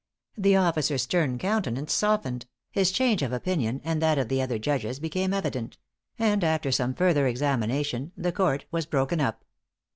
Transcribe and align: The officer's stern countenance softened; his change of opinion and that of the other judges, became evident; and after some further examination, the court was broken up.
The 0.35 0.55
officer's 0.55 1.03
stern 1.03 1.37
countenance 1.37 1.93
softened; 1.93 2.47
his 2.71 2.89
change 2.91 3.21
of 3.21 3.31
opinion 3.31 3.81
and 3.83 4.01
that 4.01 4.17
of 4.17 4.29
the 4.29 4.41
other 4.41 4.57
judges, 4.57 4.99
became 4.99 5.31
evident; 5.31 5.77
and 6.17 6.43
after 6.43 6.71
some 6.71 6.95
further 6.95 7.27
examination, 7.27 8.11
the 8.17 8.31
court 8.31 8.65
was 8.71 8.87
broken 8.87 9.21
up. 9.21 9.45